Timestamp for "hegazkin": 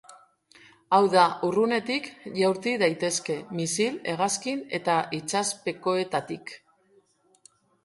4.15-4.65